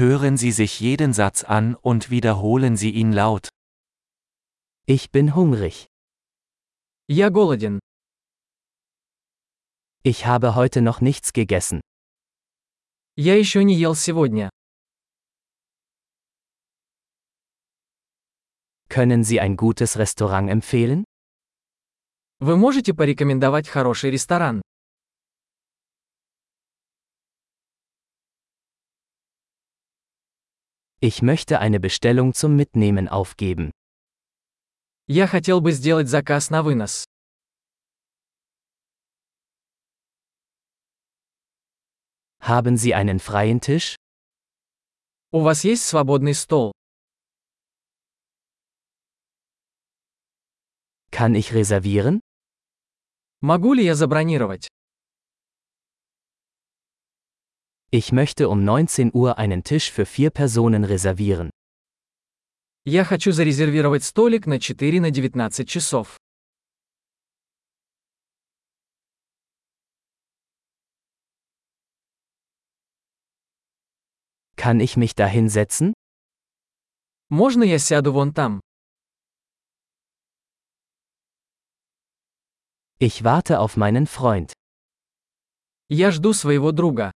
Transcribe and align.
Hören 0.00 0.37
Sie 0.37 0.51
sich 0.51 0.79
jeden 0.79 1.13
Satz 1.13 1.43
an 1.43 1.75
und 1.75 2.09
wiederholen 2.09 2.77
Sie 2.77 2.91
ihn 2.91 3.11
laut. 3.11 3.49
Ich 4.85 5.11
bin 5.11 5.35
hungrig. 5.35 5.87
Я 7.07 7.29
голоден. 7.29 7.79
Ich 10.03 10.25
habe 10.25 10.55
heute 10.55 10.81
noch 10.81 11.01
nichts 11.01 11.33
gegessen. 11.33 11.81
Я 13.17 13.35
еще 13.35 13.63
не 13.65 13.75
ел 13.75 13.93
сегодня. 13.93 14.49
Können 18.89 19.23
Sie 19.23 19.39
ein 19.41 19.57
gutes 19.57 19.97
Restaurant 19.97 20.49
empfehlen? 20.49 21.03
Вы 22.39 22.55
можете 22.57 22.93
порекомендовать 22.93 23.67
хороший 23.67 24.09
ресторан? 24.09 24.61
Ich 31.00 31.22
möchte 31.22 31.60
eine 31.60 31.78
Bestellung 31.78 32.34
zum 32.34 32.56
Mitnehmen 32.56 33.06
aufgeben. 33.06 33.70
Я 35.06 35.28
хотел 35.28 35.60
бы 35.60 35.70
сделать 35.72 36.08
заказ 36.08 36.50
на 36.50 36.62
вынос. 36.64 37.04
Haben 42.40 42.76
Sie 42.76 42.94
einen 42.94 43.20
freien 43.20 43.60
Tisch? 43.60 43.96
У 45.32 45.42
вас 45.42 45.64
есть 45.64 45.84
свободный 45.84 46.34
стол? 46.34 46.72
Kann 51.10 51.34
ich 51.34 51.52
reservieren? 51.52 52.20
Могу 53.42 53.74
ли 53.74 53.84
я 53.84 53.94
забронировать? 53.94 54.68
Ich 57.90 58.12
möchte 58.12 58.50
um 58.50 58.62
19 58.62 59.14
Uhr 59.14 59.38
einen 59.38 59.64
Tisch 59.64 59.90
für 59.90 60.04
vier 60.04 60.30
Personen 60.30 60.84
reservieren. 60.84 61.50
Я 62.84 63.04
хочу 63.04 63.32
зарезервировать 63.32 64.04
столик 64.04 64.46
на 64.46 64.60
4 64.60 65.00
на 65.00 65.10
19 65.10 65.66
часов. 65.66 66.18
Kann 74.56 74.80
ich 74.80 74.96
mich 74.96 75.14
da 75.14 75.26
hinsetzen? 75.26 75.94
Можно 77.30 77.64
я 77.64 77.78
сяду 77.78 78.12
вон 78.12 78.34
там? 78.34 78.60
Ich 82.98 83.24
warte 83.24 83.60
auf 83.60 83.76
meinen 83.76 84.06
Freund. 84.06 84.52
Я 85.88 86.10
жду 86.10 86.32
своего 86.32 86.72
друга. 86.72 87.12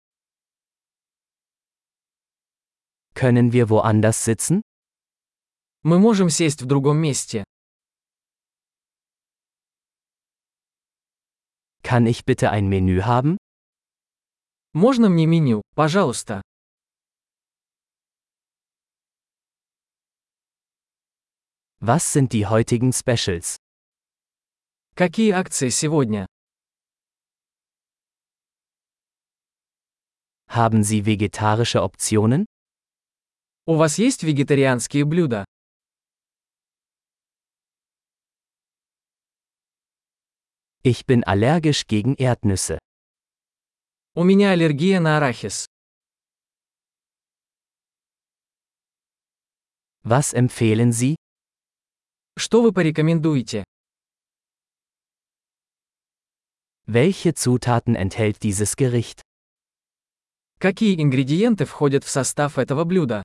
Können 3.15 3.53
wir 3.53 3.69
woanders 3.71 4.25
sitzen? 4.25 4.63
Мы 5.83 5.99
можем 5.99 6.31
сесть 6.31 6.63
в 6.63 6.67
другом 6.67 6.99
месте. 6.99 7.45
Kann 11.83 12.07
ich 12.07 12.25
bitte 12.25 12.51
ein 12.51 12.69
Menü 12.69 13.03
haben? 13.03 13.39
Можно 14.75 15.09
мне 15.09 15.27
меню, 15.27 15.63
пожалуйста? 15.75 16.43
Was 21.81 22.13
sind 22.13 22.33
die 22.33 22.47
heutigen 22.47 22.93
Specials? 22.93 23.57
Какие 24.97 25.31
акции 25.33 25.69
сегодня? 25.69 26.27
Haben 30.49 30.83
Sie 30.83 31.05
vegetarische 31.07 31.83
Optionen? 31.83 32.47
У 33.68 33.76
вас 33.76 34.00
есть 34.00 34.24
вегетарианские 34.24 35.06
блюда? 35.06 35.46
Ich 40.84 41.06
bin 41.06 41.24
allergisch 41.24 41.86
gegen 41.86 42.16
Erdnüsse. 42.16 42.80
У 44.16 44.24
меня 44.24 44.52
аллергия 44.52 45.00
на 45.00 45.18
арахис. 45.18 45.68
Was 50.04 50.34
empfehlen 50.34 50.92
Sie? 50.92 51.16
Что 52.36 52.64
вы 52.64 52.74
порекомендуете? 52.74 53.64
Welche 56.88 57.36
Zutaten 57.36 57.96
enthält 57.96 58.42
dieses 58.42 58.76
Gericht? 58.76 59.22
Какие 60.58 61.00
ингредиенты 61.00 61.66
входят 61.66 62.04
в 62.04 62.10
состав 62.10 62.58
этого 62.58 62.86
блюда? 62.86 63.22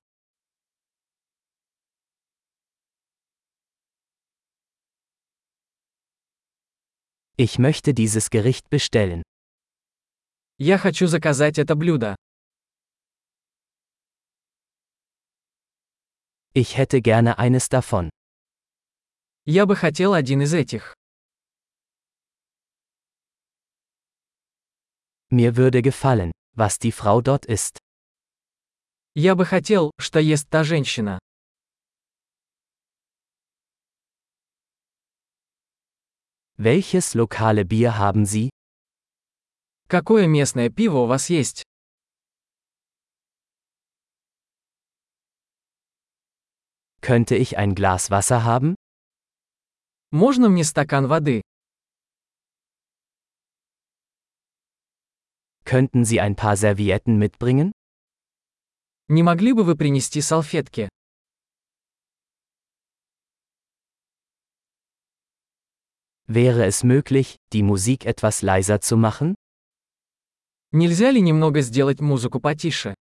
Ich 7.37 7.57
möchte 7.57 7.93
dieses 7.93 8.29
Gericht 8.29 8.69
bestellen. 8.69 9.23
Я 10.59 10.77
хочу 10.77 11.07
заказать 11.07 11.57
это 11.57 11.75
блюдо. 11.75 12.15
Ich 16.53 16.77
hätte 16.77 17.01
gerne 17.01 17.39
eines 17.39 17.67
davon. 17.69 18.09
Я 19.45 19.65
бы 19.65 19.75
хотел 19.75 20.13
один 20.13 20.41
из 20.41 20.53
этих. 20.53 20.93
Mir 25.31 25.55
würde 25.55 25.81
gefallen, 25.81 26.31
was 26.55 26.77
die 26.77 26.91
Frau 26.91 27.21
dort 27.21 27.45
isst. 27.45 27.77
Я 29.15 29.35
бы 29.35 29.45
хотел, 29.45 29.91
что 29.97 30.19
ест 30.19 30.49
та 30.49 30.63
женщина. 30.63 31.19
Welches 36.57 37.15
lokale 37.15 37.65
Bier 37.65 37.97
haben 37.97 38.25
Sie? 38.25 38.49
Какое 39.87 40.27
местное 40.27 40.69
пиво 40.69 40.99
у 40.99 41.05
вас 41.07 41.29
есть? 41.29 41.63
Könnte 47.01 47.35
ich 47.35 47.57
ein 47.57 47.73
Glas 47.75 48.11
Wasser 48.11 48.43
haben? 48.43 48.75
Можно 50.11 50.49
мне 50.49 50.63
стакан 50.63 51.07
воды? 51.07 51.41
Könnten 55.65 56.05
Sie 56.05 56.19
ein 56.19 56.35
paar 56.35 56.57
Servietten 56.57 57.17
mitbringen? 57.17 57.71
Не 59.07 59.23
могли 59.23 59.53
бы 59.53 59.63
вы 59.63 59.75
принести 59.75 60.21
салфетки? 60.21 60.89
Wäre 66.27 66.65
es 66.65 66.83
möglich, 66.83 67.37
die 67.51 67.63
Musik 67.63 68.05
etwas 68.05 68.41
leiser 68.41 68.79
zu 68.79 68.95
machen? 68.97 69.35
Нельзя 70.71 71.11
ли 71.11 71.21
немного 71.21 71.61
сделать 71.61 71.99
музыку 71.99 72.39
потише? 72.39 72.95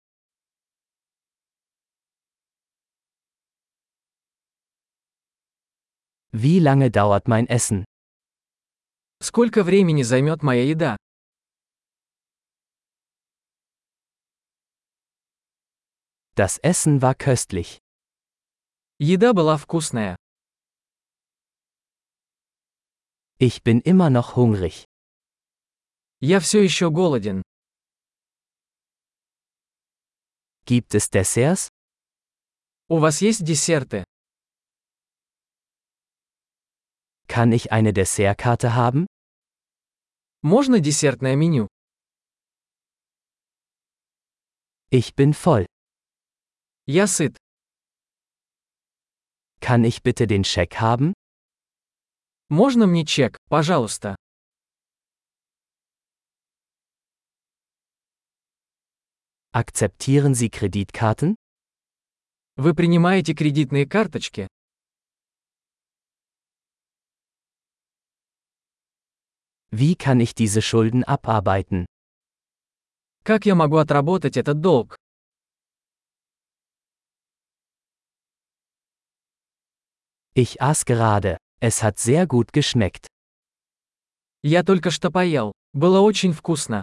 Wie 6.32 6.58
lange 6.60 6.90
dauert 6.90 7.28
mein 7.28 7.46
Essen? 7.46 7.84
Сколько 9.22 9.62
времени 9.62 10.02
займет 10.02 10.42
моя 10.42 10.64
еда? 10.64 10.96
Das 16.34 16.58
Essen 16.62 17.02
war 17.02 17.14
köstlich. 17.14 17.78
Еда 18.98 19.32
была 19.32 19.56
вкусная. 19.56 20.16
Ich 23.38 23.62
bin 23.62 23.80
immer 23.80 24.10
noch 24.10 24.36
hungrig. 24.36 24.84
Я 26.20 26.40
все 26.40 26.62
еще 26.62 26.90
голоден. 26.90 27.42
Gibt 30.66 30.94
es 30.94 31.08
Desserts? 31.10 31.68
У 32.88 32.98
вас 33.00 33.22
есть 33.22 33.44
десерты? 33.44 34.04
Kann 37.28 37.52
ich 37.52 37.72
eine 37.72 37.92
Dessertkarte 37.92 38.74
haben? 38.74 39.06
Можно 40.42 40.80
десертное 40.80 41.36
меню? 41.36 41.68
Ich 44.90 45.14
bin 45.14 45.32
voll. 45.34 45.66
Я 46.86 47.06
сыт. 47.06 47.36
Kann 49.60 49.84
ich 49.84 50.02
bitte 50.02 50.26
den 50.26 50.44
Scheck 50.44 50.80
haben? 50.80 51.12
Можно 52.49 52.85
мне 52.85 53.05
чек, 53.05 53.37
пожалуйста? 53.49 54.15
Akzeptieren 59.51 60.35
Sie 60.35 60.49
Kreditkarten? 60.49 61.35
Вы 62.57 62.75
принимаете 62.75 63.33
кредитные 63.33 63.87
карточки? 63.87 64.47
Wie 69.71 69.95
kann 69.95 70.19
ich 70.19 70.35
diese 70.35 70.61
Schulden 70.61 71.03
abarbeiten? 71.03 71.85
Как 73.23 73.45
я 73.45 73.55
могу 73.55 73.77
отработать 73.77 74.37
этот 74.37 74.61
долг? 74.61 74.95
Ich 80.35 80.61
aß 80.61 80.85
gerade. 80.85 81.37
Es 81.64 81.82
hat 81.82 81.98
sehr 81.98 82.26
gut 82.26 82.52
geschmeckt. 82.52 83.06
Я 84.42 84.62
только 84.62 84.90
что 84.90 85.10
поел. 85.10 85.52
Было 85.72 86.00
очень 86.00 86.32
вкусно. 86.32 86.82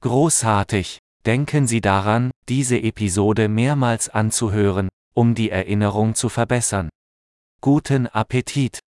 Großartig! 0.00 0.98
Denken 1.24 1.66
Sie 1.66 1.80
daran, 1.80 2.30
diese 2.48 2.76
Episode 2.78 3.48
mehrmals 3.48 4.10
anzuhören, 4.10 4.90
um 5.14 5.34
die 5.34 5.48
Erinnerung 5.48 6.14
zu 6.14 6.28
verbessern. 6.28 6.90
Guten 7.62 8.06
Appetit! 8.08 8.84